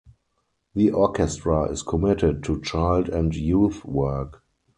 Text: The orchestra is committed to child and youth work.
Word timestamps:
The 0.73 0.89
orchestra 0.89 1.69
is 1.71 1.83
committed 1.83 2.43
to 2.45 2.59
child 2.63 3.07
and 3.07 3.35
youth 3.35 3.85
work. 3.85 4.43